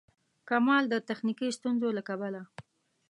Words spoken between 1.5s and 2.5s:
ستونزو له کبله.